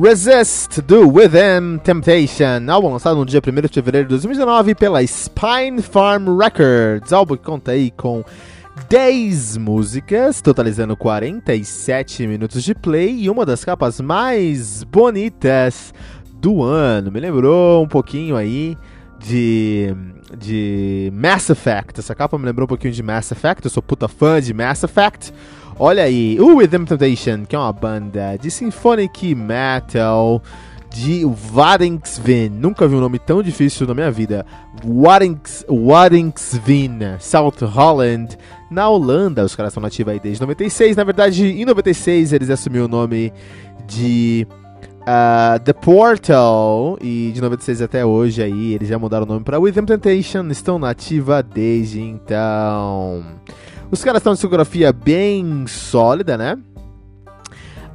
Resist 0.00 0.80
do 0.82 1.08
Within 1.08 1.78
Temptation, 1.82 2.70
álbum 2.70 2.92
lançado 2.92 3.16
no 3.16 3.26
dia 3.26 3.40
1 3.44 3.60
de 3.62 3.68
fevereiro 3.68 4.06
de 4.06 4.10
2019 4.10 4.74
pela 4.76 5.04
Spine 5.04 5.82
Farm 5.82 6.38
Records, 6.38 7.12
álbum 7.12 7.36
que 7.36 7.42
conta 7.42 7.72
aí 7.72 7.90
com 7.90 8.22
10 8.88 9.56
músicas, 9.56 10.40
totalizando 10.40 10.96
47 10.96 12.28
minutos 12.28 12.62
de 12.62 12.74
play 12.74 13.24
e 13.24 13.30
uma 13.30 13.44
das 13.44 13.64
capas 13.64 14.00
mais 14.00 14.84
bonitas 14.84 15.92
do 16.34 16.62
ano. 16.62 17.10
Me 17.10 17.18
lembrou 17.18 17.82
um 17.82 17.88
pouquinho 17.88 18.36
aí 18.36 18.76
de, 19.18 19.94
de 20.38 21.10
Mass 21.12 21.50
Effect. 21.50 21.98
Essa 21.98 22.14
capa 22.14 22.38
me 22.38 22.44
lembrou 22.44 22.66
um 22.66 22.68
pouquinho 22.68 22.92
de 22.92 23.02
Mass 23.02 23.32
Effect. 23.32 23.64
Eu 23.64 23.70
sou 23.70 23.82
puta 23.82 24.06
fã 24.06 24.40
de 24.40 24.54
Mass 24.54 24.84
Effect. 24.84 25.32
Olha 25.80 26.02
aí, 26.02 26.36
o 26.40 26.58
Rhythm 26.58 26.84
Temptation, 26.84 27.44
que 27.46 27.54
é 27.54 27.58
uma 27.58 27.72
banda 27.72 28.36
de 28.36 28.50
symphonic 28.50 29.32
metal 29.32 30.42
de 30.92 31.24
Waddinxveen. 31.24 32.48
Nunca 32.48 32.88
vi 32.88 32.96
um 32.96 33.00
nome 33.00 33.20
tão 33.20 33.40
difícil 33.44 33.86
na 33.86 33.94
minha 33.94 34.10
vida. 34.10 34.44
Waddinxveen, 35.68 36.98
South 37.20 37.62
Holland, 37.62 38.36
na 38.68 38.88
Holanda. 38.88 39.44
Os 39.44 39.54
caras 39.54 39.70
estão 39.70 39.80
nativos 39.80 40.12
aí 40.12 40.18
desde 40.18 40.40
96. 40.40 40.96
Na 40.96 41.04
verdade, 41.04 41.46
em 41.46 41.64
96 41.64 42.32
eles 42.32 42.50
assumiram 42.50 42.86
o 42.86 42.88
nome 42.88 43.32
de 43.86 44.48
uh, 45.02 45.60
The 45.60 45.74
Portal. 45.74 46.98
E 47.00 47.30
de 47.32 47.40
96 47.40 47.82
até 47.82 48.04
hoje 48.04 48.42
aí 48.42 48.74
eles 48.74 48.88
já 48.88 48.98
mudaram 48.98 49.26
o 49.26 49.28
nome 49.28 49.44
para 49.44 49.60
Rhythm 49.60 49.84
Temptation. 49.84 50.48
Estão 50.48 50.76
nativa 50.76 51.40
desde 51.40 52.00
então. 52.00 53.24
Os 53.90 54.04
caras 54.04 54.22
têm 54.22 54.30
uma 54.30 54.34
discografia 54.34 54.92
bem 54.92 55.66
sólida, 55.66 56.36
né? 56.36 56.58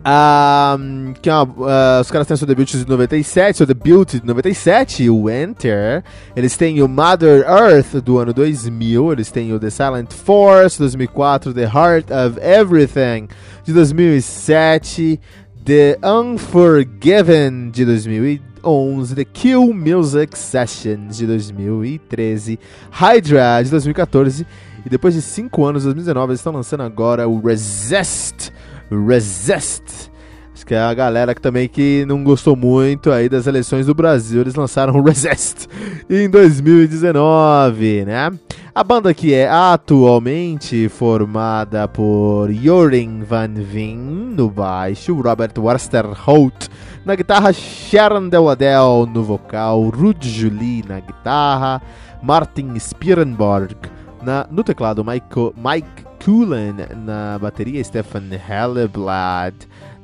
Um, 0.05 1.13
que 1.13 1.29
é 1.29 1.33
uma, 1.33 1.43
uh, 1.43 2.01
os 2.01 2.11
caras 2.11 2.27
têm 2.27 2.35
seu 2.35 2.45
debut 2.45 2.69
de 2.69 2.85
97, 2.85 3.57
seu 3.57 3.65
debut 3.65 4.15
de 4.15 4.25
97, 4.25 5.09
o 5.09 5.29
Enter. 5.29 6.03
Eles 6.35 6.57
têm 6.57 6.81
o 6.81 6.89
Mother 6.89 7.45
Earth 7.47 8.01
do 8.03 8.17
ano 8.17 8.33
2000, 8.33 9.13
eles 9.13 9.31
têm 9.31 9.53
o 9.53 9.59
The 9.59 9.69
Silent 9.69 10.11
Force 10.11 10.77
2004, 10.79 11.53
The 11.53 11.63
Heart 11.63 12.07
of 12.11 12.39
Everything 12.41 13.29
de 13.63 13.71
2007, 13.71 15.21
The 15.63 15.99
Unforgiven 16.03 17.69
de 17.69 17.85
2011, 17.85 19.15
The 19.15 19.25
Kill 19.25 19.73
Music 19.73 20.37
Sessions 20.37 21.17
de 21.17 21.27
2013, 21.27 22.59
Hydra 22.91 23.63
de 23.63 23.69
2014 23.69 24.45
e 24.85 24.89
depois 24.89 25.13
de 25.13 25.21
5 25.21 25.66
anos, 25.66 25.83
2019, 25.83 26.31
eles 26.31 26.39
estão 26.39 26.53
lançando 26.53 26.83
agora 26.83 27.27
o 27.27 27.39
Resist. 27.39 28.51
Resist. 28.89 30.11
Acho 30.53 30.66
que 30.66 30.75
é 30.75 30.79
a 30.79 30.94
galera 30.94 31.33
que 31.33 31.41
também 31.41 31.67
que 31.67 32.05
não 32.05 32.23
gostou 32.23 32.55
muito 32.55 33.11
aí 33.11 33.27
das 33.27 33.47
eleições 33.47 33.88
do 33.88 33.94
Brasil, 33.95 34.41
eles 34.41 34.55
lançaram 34.55 34.94
o 34.94 35.03
Resist 35.03 35.67
em 36.09 36.29
2019, 36.29 38.05
né? 38.05 38.29
A 38.75 38.83
banda 38.83 39.13
que 39.13 39.33
é 39.33 39.47
atualmente 39.47 40.89
formada 40.89 41.88
por 41.88 42.51
Jorin 42.51 43.21
Van 43.23 43.53
Veen 43.53 43.97
no 43.97 44.50
baixo, 44.50 45.13
Robert 45.19 45.53
Westerhout 45.57 46.69
na 47.05 47.15
guitarra, 47.15 47.53
Sharon 47.53 48.29
Deladel 48.29 49.07
no 49.13 49.23
vocal, 49.23 49.89
Rudy 49.89 50.29
Julie 50.29 50.83
na 50.88 51.00
guitarra, 51.00 51.81
Martin 52.21 52.79
Spierenborg 52.79 53.75
na, 54.23 54.47
no 54.50 54.63
teclado, 54.63 55.03
Mike, 55.03 55.28
Mike 55.56 56.06
Coolan 56.23 56.75
na 57.06 57.38
bateria, 57.39 57.84
Stefan 57.84 58.23
Helleblad 58.31 59.56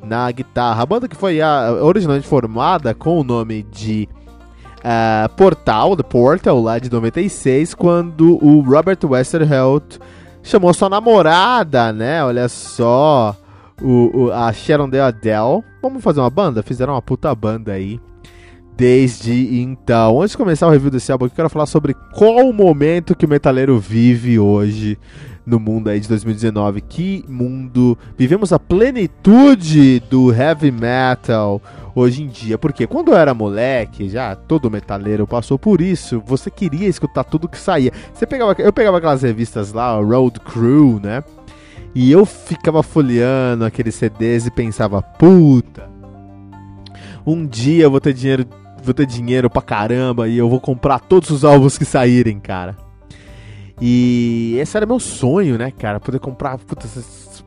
na 0.04 0.32
guitarra. 0.32 0.84
A 0.84 0.86
banda 0.86 1.08
que 1.08 1.16
foi 1.16 1.42
a, 1.42 1.72
originalmente 1.82 2.28
formada 2.28 2.94
com 2.94 3.20
o 3.20 3.24
nome 3.24 3.64
de 3.64 4.08
uh, 4.80 5.30
Portal, 5.36 5.96
The 5.96 6.04
Portal, 6.04 6.62
lá 6.62 6.80
de 6.80 6.92
96, 6.92 7.74
quando 7.74 8.44
o 8.44 8.62
Robert 8.62 9.00
Westerholt 9.04 9.98
chamou 10.44 10.74
sua 10.74 10.90
namorada, 10.90 11.92
né? 11.92 12.24
Olha 12.24 12.48
só, 12.50 13.36
o, 13.82 14.26
o, 14.26 14.32
a 14.32 14.52
Sharon 14.52 14.90
Dale 14.90 15.04
Adele. 15.04 15.64
Vamos 15.82 16.04
fazer 16.04 16.20
uma 16.20 16.30
banda? 16.30 16.64
Fizeram 16.64 16.94
uma 16.94 17.02
puta 17.02 17.34
banda 17.34 17.74
aí 17.74 18.00
desde 18.80 19.60
então. 19.60 20.22
Antes 20.22 20.32
de 20.32 20.38
começar 20.38 20.66
o 20.66 20.70
review 20.70 20.90
desse 20.90 21.12
álbum, 21.12 21.26
eu 21.26 21.30
quero 21.30 21.50
falar 21.50 21.66
sobre 21.66 21.94
qual 22.14 22.48
o 22.48 22.54
momento 22.54 23.14
que 23.14 23.26
o 23.26 23.30
metaleiro 23.30 23.78
vive 23.78 24.40
hoje 24.40 24.98
no 25.46 25.60
mundo 25.60 25.90
aí 25.90 26.00
de 26.00 26.08
2019. 26.08 26.80
Que 26.80 27.26
mundo! 27.28 27.98
Vivemos 28.18 28.54
a 28.54 28.58
plenitude 28.58 30.00
do 30.10 30.34
heavy 30.34 30.72
metal 30.72 31.62
hoje 31.94 32.24
em 32.24 32.28
dia. 32.28 32.58
Porque 32.58 32.88
quando 32.88 33.12
eu 33.12 33.18
era 33.18 33.34
moleque, 33.34 34.08
já 34.08 34.34
todo 34.34 34.72
metaleiro 34.72 35.28
passou 35.28 35.60
por 35.60 35.82
isso. 35.82 36.24
Você 36.26 36.50
queria 36.50 36.88
escutar 36.88 37.26
tudo 37.26 37.50
que 37.50 37.58
saía. 37.58 37.92
Você 38.14 38.26
pegava, 38.26 38.56
eu 38.60 38.72
pegava 38.72 38.98
aquelas 39.00 39.24
revistas 39.24 39.74
lá, 39.74 40.00
Road 40.00 40.40
Crew, 40.40 41.02
né? 41.04 41.22
E 41.94 42.10
eu 42.10 42.26
ficava 42.26 42.82
folheando 42.82 43.66
aqueles 43.66 43.96
CDs 43.96 44.46
e 44.46 44.52
pensava, 44.52 45.02
puta, 45.02 45.90
um 47.26 47.46
dia 47.46 47.84
eu 47.84 47.92
vou 47.92 48.00
ter 48.00 48.14
dinheiro 48.14 48.46
vou 48.84 48.94
ter 48.94 49.06
dinheiro 49.06 49.50
pra 49.50 49.62
caramba 49.62 50.28
e 50.28 50.38
eu 50.38 50.50
vou 50.50 50.60
comprar 50.60 51.00
todos 51.00 51.30
os 51.30 51.44
álbuns 51.46 51.78
que 51.78 51.86
saírem, 51.86 52.40
cara. 52.40 52.76
E 53.82 54.58
esse 54.60 54.76
era 54.76 54.86
meu 54.86 55.00
sonho, 55.00 55.58
né, 55.58 55.72
cara? 55.72 56.00
Poder 56.00 56.20
comprar, 56.20 56.58
puta, 56.58 56.86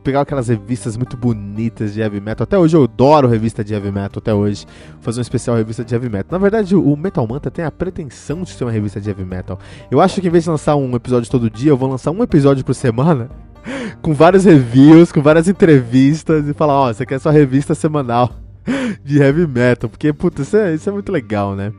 pegar 0.03 0.23
aquelas 0.23 0.49
revistas 0.49 0.97
muito 0.97 1.17
bonitas 1.17 1.93
de 1.93 2.01
heavy 2.01 2.21
metal. 2.21 2.45
Até 2.45 2.59
hoje 2.59 2.77
eu 2.77 2.85
adoro 2.85 3.29
revista 3.29 3.63
de 3.63 3.75
heavy 3.75 3.91
metal, 3.91 4.19
até 4.19 4.33
hoje. 4.33 4.67
Fazer 5.01 5.21
um 5.21 5.23
especial 5.23 5.57
revista 5.57 5.85
de 5.85 5.95
heavy 5.95 6.09
metal. 6.09 6.33
Na 6.33 6.39
verdade, 6.39 6.75
o 6.75 6.97
Metal 6.97 7.27
Manta 7.27 7.51
tem 7.51 7.65
a 7.65 7.71
pretensão 7.71 8.43
de 8.43 8.51
ser 8.51 8.65
uma 8.65 8.73
revista 8.73 9.01
de 9.01 9.11
heavy 9.11 9.25
metal. 9.25 9.59
Eu 9.91 10.01
acho 10.01 10.21
que 10.21 10.27
em 10.27 10.31
vez 10.31 10.45
de 10.45 10.51
lançar 10.51 10.75
um 10.77 10.95
episódio 10.97 11.31
todo 11.31 11.51
dia, 11.51 11.71
eu 11.71 11.77
vou 11.77 11.89
lançar 11.89 12.11
um 12.11 12.23
episódio 12.23 12.65
por 12.65 12.75
semana. 12.75 13.31
Com 14.01 14.15
vários 14.15 14.45
reviews, 14.45 15.13
com 15.13 15.23
várias 15.23 15.47
entrevistas 15.47 16.49
e 16.49 16.53
falar, 16.53 16.73
ó, 16.73 16.91
oh, 16.91 16.95
você 16.95 17.07
quer 17.07 17.21
sua 17.21 17.31
revista 17.31 17.73
semanal 17.73 18.42
de 19.05 19.19
heavy 19.19 19.47
metal, 19.47 19.89
porque, 19.89 20.13
puta, 20.13 20.43
isso 20.43 20.57
é, 20.57 20.75
isso 20.75 20.89
é 20.89 20.93
muito 20.93 21.11
legal, 21.11 21.55
né? 21.55 21.73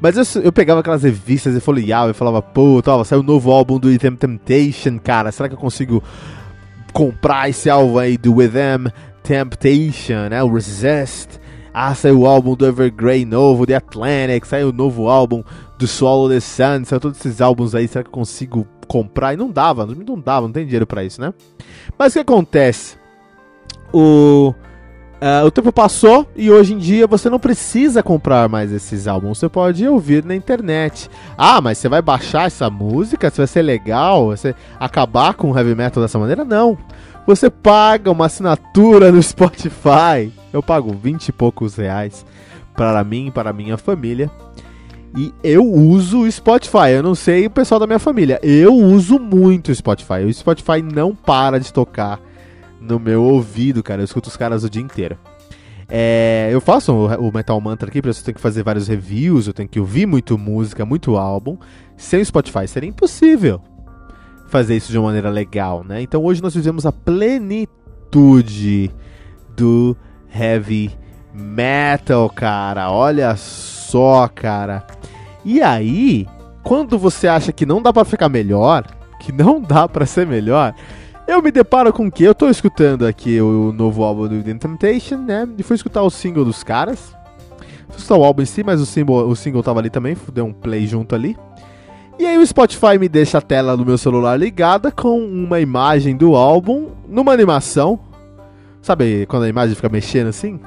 Mas 0.00 0.16
eu, 0.16 0.42
eu 0.42 0.52
pegava 0.52 0.80
aquelas 0.80 1.02
revistas 1.02 1.54
e 1.54 1.60
folheava 1.60 2.10
e 2.10 2.14
falava, 2.14 2.40
pô, 2.40 2.80
tá, 2.82 3.04
saiu 3.04 3.20
o 3.20 3.24
novo 3.24 3.50
álbum 3.50 3.78
do 3.78 3.96
Them 3.98 4.16
Temptation, 4.16 4.98
cara, 4.98 5.30
será 5.30 5.48
que 5.48 5.54
eu 5.54 5.58
consigo 5.58 6.02
comprar 6.92 7.50
esse 7.50 7.68
álbum 7.68 7.98
aí 7.98 8.16
do 8.16 8.34
With 8.34 8.48
Them 8.48 8.86
Temptation, 9.22 10.28
né, 10.30 10.42
o 10.42 10.52
Resist? 10.52 11.38
Ah, 11.72 11.94
saiu 11.94 12.20
o 12.20 12.26
álbum 12.26 12.56
do 12.56 12.66
Evergrey 12.66 13.24
novo, 13.24 13.64
The 13.64 13.76
Atlantic, 13.76 14.44
saiu 14.44 14.70
o 14.70 14.72
novo 14.72 15.08
álbum 15.08 15.44
do 15.78 15.86
Swallow 15.86 16.28
the 16.28 16.40
Sun, 16.40 16.84
saiu 16.84 17.00
todos 17.00 17.18
esses 17.18 17.40
álbuns 17.40 17.74
aí, 17.74 17.86
será 17.86 18.02
que 18.02 18.08
eu 18.08 18.12
consigo 18.12 18.66
comprar? 18.88 19.34
E 19.34 19.36
não 19.36 19.50
dava, 19.50 19.86
não 19.86 20.20
dava, 20.20 20.46
não 20.46 20.52
tem 20.52 20.64
dinheiro 20.64 20.86
para 20.86 21.04
isso, 21.04 21.20
né? 21.20 21.32
Mas 21.96 22.12
o 22.12 22.14
que 22.14 22.20
acontece? 22.20 22.98
O... 23.92 24.52
Uh, 25.20 25.44
o 25.44 25.50
tempo 25.50 25.70
passou 25.70 26.26
e 26.34 26.50
hoje 26.50 26.72
em 26.72 26.78
dia 26.78 27.06
você 27.06 27.28
não 27.28 27.38
precisa 27.38 28.02
comprar 28.02 28.48
mais 28.48 28.72
esses 28.72 29.06
álbuns, 29.06 29.36
você 29.36 29.50
pode 29.50 29.86
ouvir 29.86 30.24
na 30.24 30.34
internet. 30.34 31.10
Ah, 31.36 31.60
mas 31.60 31.76
você 31.76 31.90
vai 31.90 32.00
baixar 32.00 32.46
essa 32.46 32.70
música? 32.70 33.28
Isso 33.28 33.36
vai 33.36 33.46
ser 33.46 33.60
legal? 33.60 34.28
Você 34.28 34.54
acabar 34.78 35.34
com 35.34 35.50
o 35.50 35.58
heavy 35.58 35.74
metal 35.74 36.02
dessa 36.02 36.18
maneira? 36.18 36.42
Não. 36.42 36.78
Você 37.26 37.50
paga 37.50 38.10
uma 38.10 38.26
assinatura 38.26 39.12
no 39.12 39.20
Spotify. 39.22 40.32
Eu 40.54 40.62
pago 40.62 40.90
20 40.90 41.28
e 41.28 41.32
poucos 41.32 41.76
reais 41.76 42.24
para 42.74 43.04
mim 43.04 43.26
e 43.26 43.30
para 43.30 43.52
minha 43.52 43.76
família. 43.76 44.30
E 45.14 45.34
eu 45.44 45.66
uso 45.66 46.20
o 46.20 46.32
Spotify. 46.32 46.92
Eu 46.94 47.02
não 47.02 47.14
sei 47.14 47.44
o 47.44 47.50
pessoal 47.50 47.78
da 47.78 47.86
minha 47.86 47.98
família. 47.98 48.40
Eu 48.42 48.74
uso 48.74 49.18
muito 49.18 49.70
o 49.70 49.74
Spotify. 49.74 50.24
O 50.26 50.32
Spotify 50.32 50.80
não 50.80 51.14
para 51.14 51.60
de 51.60 51.70
tocar 51.70 52.18
no 52.80 52.98
meu 52.98 53.22
ouvido, 53.22 53.82
cara. 53.82 54.00
Eu 54.00 54.04
escuto 54.04 54.28
os 54.28 54.36
caras 54.36 54.64
o 54.64 54.70
dia 54.70 54.82
inteiro. 54.82 55.18
É, 55.88 56.48
eu 56.52 56.60
faço 56.60 56.94
o, 56.94 57.32
Metal 57.32 57.60
Mantra 57.60 57.88
aqui, 57.88 58.00
por 58.00 58.10
isso 58.10 58.20
eu 58.20 58.24
tenho 58.24 58.36
que 58.36 58.40
fazer 58.40 58.62
vários 58.62 58.86
reviews, 58.86 59.48
eu 59.48 59.52
tenho 59.52 59.68
que 59.68 59.80
ouvir 59.80 60.06
muito 60.06 60.38
música, 60.38 60.86
muito 60.86 61.16
álbum. 61.16 61.58
Sem 61.96 62.20
o 62.20 62.24
Spotify 62.24 62.68
seria 62.68 62.88
impossível 62.88 63.60
fazer 64.46 64.76
isso 64.76 64.92
de 64.92 64.98
uma 64.98 65.06
maneira 65.08 65.30
legal, 65.30 65.82
né? 65.84 66.00
Então 66.00 66.24
hoje 66.24 66.40
nós 66.42 66.54
vivemos 66.54 66.86
a 66.86 66.92
plenitude 66.92 68.90
do 69.56 69.96
heavy 70.32 70.90
metal, 71.34 72.30
cara. 72.30 72.90
Olha 72.90 73.34
só, 73.36 74.28
cara. 74.28 74.86
E 75.44 75.60
aí, 75.60 76.26
quando 76.62 76.98
você 76.98 77.26
acha 77.26 77.52
que 77.52 77.66
não 77.66 77.82
dá 77.82 77.92
para 77.92 78.04
ficar 78.04 78.28
melhor, 78.28 78.84
que 79.20 79.32
não 79.32 79.60
dá 79.60 79.88
para 79.88 80.06
ser 80.06 80.26
melhor, 80.26 80.74
eu 81.32 81.42
me 81.42 81.52
deparo 81.52 81.92
com 81.92 82.06
o 82.06 82.10
que? 82.10 82.24
Eu 82.24 82.34
tô 82.34 82.48
escutando 82.48 83.06
aqui 83.06 83.40
o 83.40 83.72
novo 83.72 84.02
álbum 84.02 84.26
do 84.26 84.42
The 84.42 84.54
Temptation, 84.54 85.18
né? 85.18 85.48
E 85.56 85.62
fui 85.62 85.76
escutar 85.76 86.02
o 86.02 86.10
single 86.10 86.44
dos 86.44 86.64
caras. 86.64 87.14
Fui 87.88 87.98
escutar 87.98 88.16
o 88.16 88.24
álbum 88.24 88.42
em 88.42 88.46
si, 88.46 88.64
mas 88.64 88.80
o 88.80 88.86
single, 88.86 89.28
o 89.28 89.36
single 89.36 89.62
tava 89.62 89.78
ali 89.78 89.90
também, 89.90 90.16
deu 90.32 90.44
um 90.44 90.52
play 90.52 90.86
junto 90.86 91.14
ali. 91.14 91.36
E 92.18 92.26
aí 92.26 92.36
o 92.36 92.46
Spotify 92.46 92.98
me 92.98 93.08
deixa 93.08 93.38
a 93.38 93.40
tela 93.40 93.76
do 93.76 93.86
meu 93.86 93.96
celular 93.96 94.36
ligada 94.36 94.90
com 94.90 95.18
uma 95.20 95.60
imagem 95.60 96.16
do 96.16 96.34
álbum 96.34 96.88
numa 97.08 97.32
animação. 97.32 97.98
Sabe 98.82 99.24
quando 99.26 99.44
a 99.44 99.48
imagem 99.48 99.76
fica 99.76 99.88
mexendo 99.88 100.28
assim? 100.28 100.58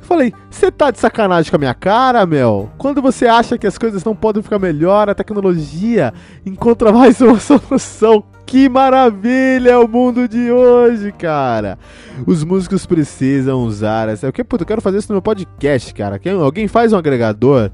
Falei, 0.00 0.32
você 0.50 0.72
tá 0.72 0.90
de 0.90 0.98
sacanagem 0.98 1.50
com 1.50 1.56
a 1.56 1.58
minha 1.58 1.74
cara, 1.74 2.24
Mel? 2.26 2.70
Quando 2.78 3.02
você 3.02 3.26
acha 3.26 3.58
que 3.58 3.66
as 3.66 3.78
coisas 3.78 4.02
não 4.02 4.16
podem 4.16 4.42
ficar 4.42 4.58
melhor, 4.58 5.08
a 5.08 5.14
tecnologia 5.14 6.12
encontra 6.44 6.90
mais 6.90 7.20
uma 7.20 7.38
solução. 7.38 8.24
Que 8.50 8.68
maravilha 8.68 9.70
é 9.70 9.78
o 9.78 9.86
mundo 9.86 10.26
de 10.26 10.50
hoje, 10.50 11.12
cara! 11.12 11.78
Os 12.26 12.42
músicos 12.42 12.84
precisam 12.84 13.60
usar 13.60 14.08
essa. 14.08 14.26
Eu, 14.26 14.32
puta, 14.44 14.64
eu 14.64 14.66
quero 14.66 14.80
fazer 14.80 14.98
isso 14.98 15.08
no 15.12 15.14
meu 15.14 15.22
podcast, 15.22 15.94
cara. 15.94 16.20
Alguém 16.42 16.66
faz 16.66 16.92
um 16.92 16.96
agregador 16.96 17.70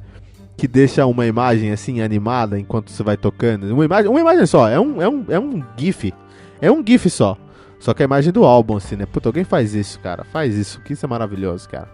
que 0.55 0.69
deixa 0.69 1.06
uma 1.06 1.25
imagem 1.25 1.73
assim 1.73 2.02
animada 2.02 2.61
enquanto 2.61 2.90
você 2.90 3.02
vai 3.02 3.17
tocando. 3.17 3.73
Uma 3.73 3.87
imagem, 3.87 4.11
uma 4.11 4.20
imagem 4.20 4.44
só, 4.44 4.69
é 4.69 4.78
um, 4.78 5.00
é 5.00 5.08
um, 5.08 5.25
é 5.31 5.40
um 5.40 5.64
GIF. 5.78 6.12
É 6.61 6.70
um 6.70 6.84
GIF 6.87 7.08
só. 7.08 7.38
Só 7.81 7.94
que 7.94 8.02
a 8.02 8.05
imagem 8.05 8.31
do 8.31 8.44
álbum, 8.44 8.76
assim, 8.76 8.96
né? 8.96 9.06
Puta, 9.06 9.31
alguém 9.31 9.44
faz 9.44 9.75
isso, 9.75 9.99
cara. 10.00 10.25
Faz 10.25 10.55
isso, 10.55 10.82
que 10.82 10.93
isso 10.93 11.06
é 11.06 11.08
maravilhoso, 11.08 11.67
cara. 11.70 11.88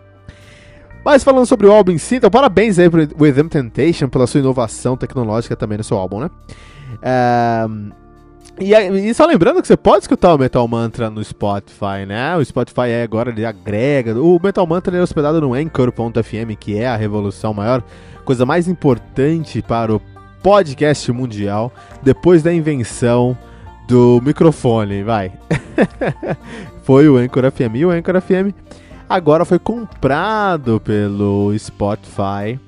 Mas 1.04 1.22
falando 1.22 1.46
sobre 1.46 1.68
o 1.68 1.72
álbum 1.72 1.92
em 1.92 1.98
si, 1.98 2.16
então 2.16 2.30
parabéns 2.30 2.80
aí 2.80 2.90
pro 2.90 3.06
With 3.20 3.48
Temptation 3.48 4.08
pela 4.08 4.26
sua 4.26 4.40
inovação 4.40 4.96
tecnológica 4.96 5.54
também 5.54 5.78
no 5.78 5.84
seu 5.84 5.96
álbum, 5.96 6.18
né? 6.18 6.30
Um, 7.70 8.02
e, 8.58 8.74
e, 8.74 9.14
só 9.14 9.26
lembrando 9.26 9.60
que 9.60 9.66
você 9.66 9.76
pode 9.76 10.04
escutar 10.04 10.34
o 10.34 10.38
Metal 10.38 10.66
Mantra 10.68 11.08
no 11.10 11.22
Spotify, 11.24 12.06
né? 12.06 12.36
O 12.36 12.44
Spotify 12.44 12.88
é 12.88 13.02
agora 13.02 13.30
ele 13.30 13.44
agrega. 13.44 14.14
O 14.20 14.38
Metal 14.42 14.66
Mantra 14.66 14.96
é 14.96 15.02
hospedado 15.02 15.40
no 15.40 15.54
Anchor.fm, 15.54 16.54
que 16.58 16.76
é 16.76 16.86
a 16.86 16.96
revolução 16.96 17.54
maior, 17.54 17.82
coisa 18.24 18.44
mais 18.44 18.68
importante 18.68 19.62
para 19.62 19.94
o 19.94 20.02
podcast 20.42 21.10
mundial, 21.12 21.72
depois 22.02 22.42
da 22.42 22.52
invenção 22.52 23.36
do 23.88 24.20
microfone, 24.24 25.02
vai. 25.02 25.32
foi 26.82 27.08
o 27.08 27.16
Anchor 27.16 27.50
FM. 27.50 27.76
E 27.76 27.86
o 27.86 27.90
Anchor 27.90 28.20
FM 28.20 28.54
agora 29.08 29.44
foi 29.44 29.58
comprado 29.58 30.80
pelo 30.80 31.52
Spotify 31.58 32.58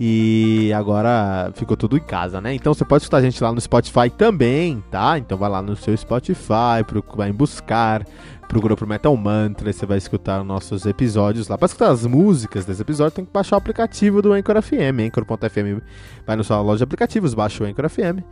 e 0.00 0.72
agora 0.72 1.50
ficou 1.54 1.76
tudo 1.76 1.96
em 1.96 2.00
casa, 2.00 2.40
né? 2.40 2.54
Então 2.54 2.72
você 2.72 2.84
pode 2.84 3.02
escutar 3.02 3.16
a 3.16 3.22
gente 3.22 3.42
lá 3.42 3.52
no 3.52 3.60
Spotify 3.60 4.08
também, 4.08 4.82
tá? 4.90 5.18
Então 5.18 5.36
vai 5.36 5.50
lá 5.50 5.60
no 5.60 5.74
seu 5.74 5.96
Spotify, 5.96 6.84
vai 7.16 7.30
em 7.30 7.32
buscar, 7.32 8.06
procura 8.46 8.76
pro 8.76 8.86
Metal 8.86 9.14
Mantra, 9.16 9.72
você 9.72 9.84
vai 9.84 9.98
escutar 9.98 10.44
nossos 10.44 10.86
episódios 10.86 11.48
lá. 11.48 11.58
Para 11.58 11.66
escutar 11.66 11.90
as 11.90 12.06
músicas 12.06 12.64
desse 12.64 12.80
episódio, 12.80 13.16
tem 13.16 13.24
que 13.24 13.32
baixar 13.32 13.56
o 13.56 13.58
aplicativo 13.58 14.22
do 14.22 14.32
Anchor 14.32 14.62
FM, 14.62 15.00
Anchor.fm. 15.06 15.82
Vai 16.24 16.36
na 16.36 16.44
sua 16.44 16.60
loja 16.60 16.78
de 16.78 16.84
aplicativos, 16.84 17.34
baixa 17.34 17.64
o 17.64 17.66
Anchor 17.66 17.88
FM, 17.88 18.22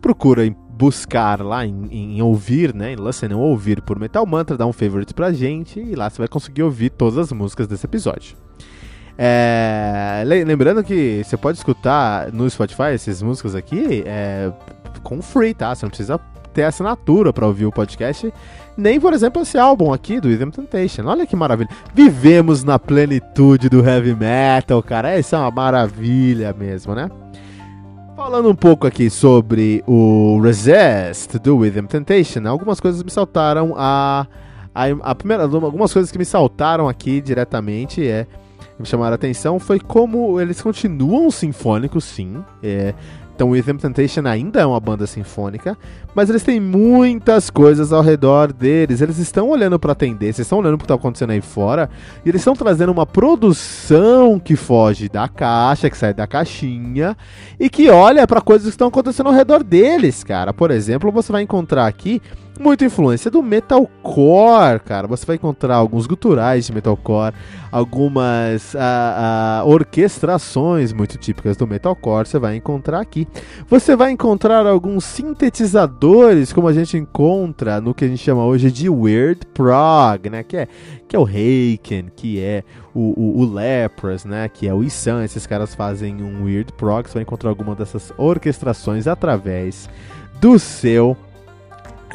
procura 0.00 0.48
buscar 0.78 1.42
lá 1.42 1.66
em, 1.66 1.88
em, 1.90 2.22
ouvir, 2.22 2.72
né? 2.72 2.92
Em 2.92 2.96
listen, 2.96 3.34
ouvir 3.34 3.82
por 3.82 3.98
Metal 3.98 4.24
Mantra, 4.24 4.56
dá 4.56 4.64
um 4.64 4.72
favorite 4.72 5.12
pra 5.12 5.32
gente 5.32 5.80
e 5.80 5.96
lá 5.96 6.08
você 6.08 6.18
vai 6.18 6.28
conseguir 6.28 6.62
ouvir 6.62 6.90
todas 6.90 7.18
as 7.18 7.32
músicas 7.32 7.66
desse 7.66 7.84
episódio. 7.84 8.36
É, 9.18 10.22
lembrando 10.26 10.84
que 10.84 11.22
você 11.24 11.36
pode 11.36 11.56
escutar 11.58 12.30
no 12.32 12.48
Spotify 12.50 12.92
essas 12.92 13.22
músicas 13.22 13.54
aqui 13.54 14.02
é, 14.04 14.52
com 15.02 15.22
free, 15.22 15.54
tá? 15.54 15.74
Você 15.74 15.86
não 15.86 15.90
precisa 15.90 16.20
ter 16.52 16.64
assinatura 16.64 17.32
para 17.32 17.46
ouvir 17.46 17.66
o 17.66 17.72
podcast. 17.72 18.32
Nem, 18.76 19.00
por 19.00 19.12
exemplo, 19.12 19.42
esse 19.42 19.56
álbum 19.56 19.92
aqui 19.92 20.20
do 20.20 20.28
Rhythm 20.28 20.50
Temptation. 20.50 21.04
Olha 21.06 21.26
que 21.26 21.36
maravilha. 21.36 21.70
Vivemos 21.94 22.62
na 22.62 22.78
plenitude 22.78 23.68
do 23.68 23.86
heavy 23.86 24.14
metal, 24.14 24.82
cara. 24.82 25.18
Isso 25.18 25.34
é 25.34 25.38
uma 25.38 25.50
maravilha 25.50 26.54
mesmo, 26.58 26.94
né? 26.94 27.10
Falando 28.14 28.48
um 28.48 28.54
pouco 28.54 28.86
aqui 28.86 29.10
sobre 29.10 29.84
o 29.86 30.40
Resist 30.42 31.38
do 31.38 31.58
Rhythm 31.58 31.84
Temptation, 31.84 32.46
algumas 32.48 32.80
coisas 32.80 33.02
me 33.02 33.10
saltaram 33.10 33.74
a, 33.76 34.26
a, 34.74 34.84
a 35.02 35.14
primeira, 35.14 35.42
algumas 35.42 35.92
coisas 35.92 36.10
que 36.10 36.16
me 36.16 36.24
saltaram 36.24 36.88
aqui 36.88 37.20
diretamente 37.20 38.06
é 38.06 38.26
me 38.78 38.86
chamaram 38.86 39.12
a 39.12 39.14
atenção 39.14 39.58
foi 39.58 39.80
como 39.80 40.40
eles 40.40 40.60
continuam 40.60 41.30
sinfônicos, 41.30 42.04
sim. 42.04 42.44
É, 42.62 42.94
então, 43.36 43.50
Rhythm 43.50 43.76
Temptation 43.76 44.26
ainda 44.26 44.60
é 44.60 44.64
uma 44.64 44.80
banda 44.80 45.06
sinfônica, 45.06 45.76
mas 46.14 46.30
eles 46.30 46.42
têm 46.42 46.58
muitas 46.58 47.50
coisas 47.50 47.92
ao 47.92 48.00
redor 48.00 48.50
deles. 48.50 49.02
Eles 49.02 49.18
estão 49.18 49.50
olhando 49.50 49.78
para 49.78 49.92
a 49.92 49.94
tendência, 49.94 50.40
estão 50.40 50.58
olhando 50.58 50.78
para 50.78 50.84
o 50.84 50.86
que 50.86 50.92
está 50.92 50.94
acontecendo 50.94 51.32
aí 51.32 51.42
fora, 51.42 51.90
e 52.24 52.30
eles 52.30 52.40
estão 52.40 52.56
trazendo 52.56 52.92
uma 52.92 53.04
produção 53.04 54.38
que 54.38 54.56
foge 54.56 55.10
da 55.10 55.28
caixa, 55.28 55.90
que 55.90 55.98
sai 55.98 56.14
da 56.14 56.26
caixinha, 56.26 57.14
e 57.60 57.68
que 57.68 57.90
olha 57.90 58.26
para 58.26 58.40
coisas 58.40 58.68
que 58.68 58.70
estão 58.70 58.88
acontecendo 58.88 59.26
ao 59.26 59.34
redor 59.34 59.62
deles, 59.62 60.24
cara. 60.24 60.54
Por 60.54 60.70
exemplo, 60.70 61.12
você 61.12 61.30
vai 61.30 61.42
encontrar 61.42 61.86
aqui 61.86 62.22
muita 62.58 62.84
influência 62.84 63.30
do 63.30 63.42
metalcore, 63.42 64.80
cara. 64.84 65.06
Você 65.06 65.26
vai 65.26 65.36
encontrar 65.36 65.76
alguns 65.76 66.06
guturais 66.06 66.66
de 66.66 66.72
metalcore, 66.72 67.34
algumas 67.70 68.74
uh, 68.74 68.78
uh, 68.78 69.68
orquestrações 69.68 70.92
muito 70.92 71.18
típicas 71.18 71.56
do 71.56 71.66
metalcore. 71.66 72.26
Você 72.26 72.38
vai 72.38 72.56
encontrar 72.56 73.00
aqui. 73.00 73.26
Você 73.68 73.94
vai 73.94 74.10
encontrar 74.10 74.66
alguns 74.66 75.04
sintetizadores, 75.04 76.52
como 76.52 76.68
a 76.68 76.72
gente 76.72 76.96
encontra 76.96 77.80
no 77.80 77.94
que 77.94 78.04
a 78.04 78.08
gente 78.08 78.22
chama 78.22 78.44
hoje 78.44 78.70
de 78.70 78.88
weird 78.88 79.46
prog, 79.52 80.30
né? 80.30 80.42
Que 80.42 80.56
é 80.56 80.68
que 81.08 81.14
é 81.14 81.18
o 81.18 81.24
Haken, 81.24 82.10
que 82.16 82.40
é 82.40 82.64
o, 82.92 83.14
o, 83.16 83.40
o 83.42 83.54
Lepras, 83.54 84.24
né? 84.24 84.48
Que 84.48 84.66
é 84.66 84.74
o 84.74 84.82
Isan. 84.82 85.24
Esses 85.24 85.46
caras 85.46 85.74
fazem 85.74 86.22
um 86.22 86.44
weird 86.44 86.72
prog. 86.72 87.08
Você 87.08 87.14
vai 87.14 87.22
encontrar 87.22 87.50
alguma 87.50 87.74
dessas 87.74 88.12
orquestrações 88.16 89.06
através 89.06 89.88
do 90.40 90.58
seu 90.58 91.16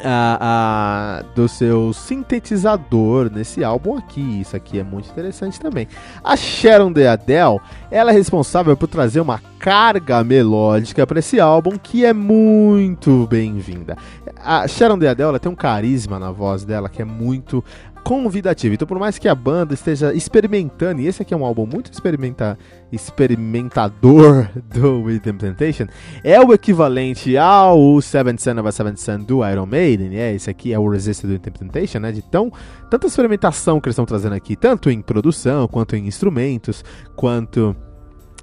a, 0.04 1.22
a, 1.22 1.34
do 1.34 1.48
seu 1.48 1.92
sintetizador 1.92 3.30
nesse 3.32 3.62
álbum 3.62 3.96
aqui. 3.96 4.40
Isso 4.40 4.56
aqui 4.56 4.78
é 4.78 4.82
muito 4.82 5.10
interessante 5.10 5.60
também. 5.60 5.88
A 6.22 6.36
Sharon 6.36 6.92
de 6.92 7.06
Adele, 7.06 7.60
ela 7.90 8.10
é 8.10 8.14
responsável 8.14 8.76
por 8.76 8.88
trazer 8.88 9.20
uma 9.20 9.40
carga 9.58 10.24
melódica 10.24 11.06
para 11.06 11.20
esse 11.20 11.38
álbum 11.38 11.78
que 11.78 12.04
é 12.04 12.12
muito 12.12 13.26
bem-vinda. 13.28 13.96
A 14.44 14.66
Sharon 14.66 14.98
de 14.98 15.06
Adele 15.06 15.38
tem 15.38 15.50
um 15.50 15.54
carisma 15.54 16.18
na 16.18 16.32
voz 16.32 16.64
dela 16.64 16.88
que 16.88 17.00
é 17.00 17.04
muito 17.04 17.64
convidativo. 18.02 18.74
Então, 18.74 18.86
por 18.86 18.98
mais 18.98 19.18
que 19.18 19.28
a 19.28 19.34
banda 19.34 19.74
esteja 19.74 20.12
experimentando, 20.12 21.00
e 21.00 21.06
esse 21.06 21.22
aqui 21.22 21.32
é 21.32 21.36
um 21.36 21.44
álbum 21.44 21.66
muito 21.66 21.92
experimenta, 21.92 22.58
experimentador 22.90 24.48
do 24.74 25.04
Rhythm 25.04 25.36
Temptation, 25.36 25.86
é 26.22 26.40
o 26.40 26.52
equivalente 26.52 27.36
ao 27.36 28.00
Seventh 28.00 28.40
Son 28.40 28.58
of 28.58 28.68
a 28.68 28.72
Seventh 28.72 28.98
Son 28.98 29.18
do 29.20 29.48
Iron 29.48 29.66
Maiden, 29.66 30.10
né? 30.10 30.34
Esse 30.34 30.50
aqui 30.50 30.72
é 30.72 30.78
o 30.78 30.88
Resist 30.88 31.26
do 31.26 31.38
Temptation, 31.38 32.00
né? 32.00 32.12
De 32.12 32.22
tão, 32.22 32.52
tanta 32.90 33.06
experimentação 33.06 33.80
que 33.80 33.88
eles 33.88 33.94
estão 33.94 34.06
trazendo 34.06 34.34
aqui, 34.34 34.56
tanto 34.56 34.90
em 34.90 35.00
produção, 35.00 35.68
quanto 35.68 35.96
em 35.96 36.06
instrumentos, 36.06 36.84
quanto 37.14 37.74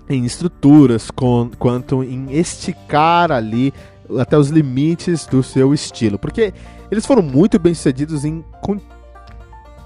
em 0.10 0.26
estruturas, 0.26 1.12
com, 1.12 1.52
quanto 1.60 2.04
em 2.04 2.32
esticar 2.32 3.32
ali 3.32 3.74
até 4.18 4.38
os 4.38 4.50
limites 4.50 5.26
do 5.28 5.44
seu 5.44 5.74
estilo. 5.74 6.18
Porque 6.18 6.54
eles 6.90 7.06
foram 7.06 7.22
muito 7.22 7.60
bem 7.60 7.74
sucedidos 7.74 8.26
em 8.26 8.44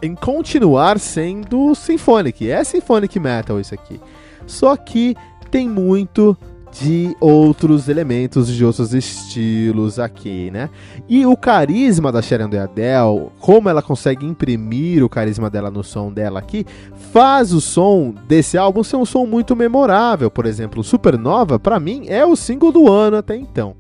em 0.04 0.14
continuar 0.14 1.00
sendo 1.00 1.74
symphonic. 1.74 2.52
É 2.52 2.62
symphonic 2.64 3.18
metal 3.20 3.60
isso 3.60 3.74
aqui. 3.74 4.00
Só 4.46 4.76
que 4.76 5.16
tem 5.50 5.70
muito 5.70 6.38
de 6.74 7.16
outros 7.22 7.88
elementos, 7.88 8.48
de 8.48 8.66
outros 8.66 8.94
estilos 8.94 10.00
aqui, 10.00 10.50
né? 10.52 10.70
E 11.08 11.26
o 11.26 11.38
carisma 11.38 12.12
da 12.12 12.22
Sharon 12.22 12.50
de 12.50 12.58
Adele, 12.58 13.30
como 13.40 13.70
ela 13.70 13.82
consegue 13.82 14.26
imprimir 14.26 15.04
o 15.04 15.10
carisma 15.10 15.50
dela 15.50 15.70
no 15.70 15.84
som 15.84 16.12
dela 16.12 16.40
aqui, 16.40 16.66
faz 17.12 17.54
o 17.54 17.62
som 17.62 18.14
desse 18.28 18.58
álbum 18.58 18.84
ser 18.84 18.98
um 18.98 19.06
som 19.06 19.26
muito 19.26 19.56
memorável. 19.56 20.30
Por 20.30 20.46
exemplo, 20.46 20.84
Supernova, 20.84 21.60
para 21.60 21.80
mim, 21.80 22.06
é 22.08 22.26
o 22.26 22.36
single 22.36 22.72
do 22.72 22.92
ano 22.92 23.18
até 23.18 23.36
então 23.36 23.76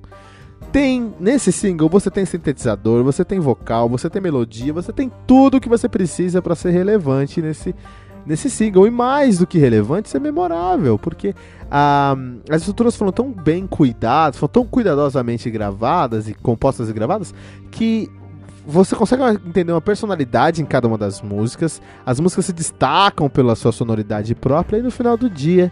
tem 0.74 1.14
nesse 1.20 1.52
single 1.52 1.88
você 1.88 2.10
tem 2.10 2.26
sintetizador, 2.26 3.04
você 3.04 3.24
tem 3.24 3.40
vocal, 3.40 3.88
você 3.88 4.10
tem 4.10 4.20
melodia, 4.20 4.74
você 4.74 4.92
tem 4.92 5.12
tudo 5.28 5.62
que 5.62 5.70
você 5.70 5.88
precisa 5.88 6.42
para 6.42 6.56
ser 6.56 6.72
relevante 6.72 7.42
nesse 7.42 7.76
nesse 8.26 8.50
single 8.50 8.88
e 8.88 8.90
mais 8.90 9.38
do 9.38 9.46
que 9.46 9.60
relevante, 9.60 10.10
ser 10.10 10.20
memorável, 10.20 10.98
porque 10.98 11.36
ah, 11.70 12.16
as 12.50 12.62
estruturas 12.62 12.96
foram 12.96 13.12
tão 13.12 13.32
bem 13.32 13.68
cuidadas, 13.68 14.40
foram 14.40 14.52
tão 14.52 14.66
cuidadosamente 14.66 15.52
gravadas 15.52 16.30
e 16.30 16.34
compostas 16.34 16.90
e 16.90 16.94
gravadas 16.94 17.34
que 17.70 18.10
você 18.66 18.96
consegue 18.96 19.24
entender 19.46 19.74
uma 19.74 19.82
personalidade 19.82 20.62
em 20.62 20.66
cada 20.66 20.88
uma 20.88 20.98
das 20.98 21.22
músicas. 21.22 21.82
As 22.06 22.18
músicas 22.22 22.46
se 22.46 22.54
destacam 22.54 23.30
pela 23.30 23.56
sua 23.56 23.74
sonoridade 23.74 24.34
própria 24.34 24.78
e 24.78 24.82
no 24.82 24.90
final 24.90 25.18
do 25.18 25.30
dia 25.30 25.70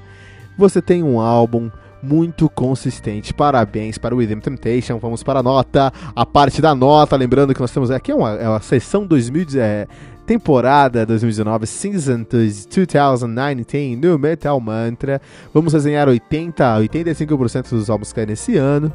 você 0.58 0.82
tem 0.82 1.02
um 1.02 1.22
álbum 1.22 1.72
muito 2.02 2.50
consistente. 2.50 3.34
Parabéns 3.34 3.98
para 3.98 4.16
o 4.16 4.20
Rhythm 4.20 4.40
Temptation. 4.40 4.98
Vamos 5.00 5.24
para 5.24 5.40
a 5.40 5.44
nota. 5.44 5.92
A 6.16 6.26
parte 6.26 6.62
da 6.62 6.74
nota, 6.74 7.16
lembrando 7.16 7.54
que 7.54 7.62
nós 7.62 7.72
temos 7.72 7.92
aqui 7.92 8.14
uma, 8.14 8.32
é 8.32 8.48
uma 8.48 8.62
sessão 8.62 9.06
2010, 9.06 9.56
é, 9.56 9.88
temporada 10.26 11.06
2019, 11.06 11.68
Season 11.68 12.26
2019 12.30 13.98
no 13.98 14.20
Metal 14.20 14.60
Mantra. 14.60 15.22
Vamos 15.54 15.74
resenhar 15.74 16.08
80 16.08 16.64
85% 16.80 17.70
dos 17.70 17.90
álbuns 17.90 18.14
que 18.14 18.22
é 18.22 18.26
nesse 18.26 18.58
ano. 18.58 18.94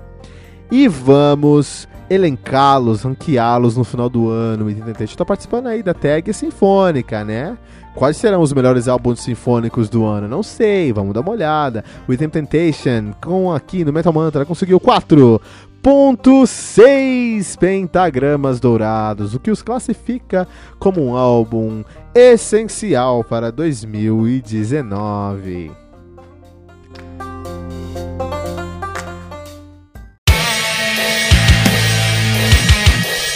E 0.71 0.89
vamos 0.89 1.87
elencá-los, 2.09 3.03
ranqueá-los 3.03 3.77
no 3.77 3.85
final 3.85 4.09
do 4.09 4.31
ano. 4.31 4.67
Estou 5.01 5.27
participando 5.27 5.67
aí 5.69 5.83
da 5.83 5.95
tag 5.95 6.33
sinfônica, 6.33 7.25
né? 7.25 7.57
Quais 7.97 8.17
serão 8.19 8.43
os 8.43 8.53
melhores 8.53 8.87
álbuns 8.88 9.21
sinfônicos 9.21 9.88
do 9.88 10.05
ano? 10.05 10.29
Não 10.29 10.43
sei, 10.43 10.93
vamos 10.93 11.15
dar 11.15 11.23
uma 11.23 11.33
olhada. 11.33 11.83
Rhythm 12.07 12.29
Temptation, 12.29 13.15
com 13.25 13.50
aqui 13.50 13.87
no 13.87 13.93
Metal 13.93 14.12
Mantra, 14.12 14.45
conseguiu 14.45 14.79
4.6 14.79 17.59
pentagramas 17.59 18.61
dourados, 18.61 19.35
o 19.35 19.41
que 19.41 19.50
os 19.50 19.62
classifica 19.62 20.47
como 20.79 21.03
um 21.03 21.17
álbum 21.17 21.83
essencial 22.15 23.25
para 23.25 23.50
2019. 23.50 25.73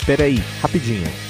Peraí, 0.05 0.45
rapidinho. 0.61 1.30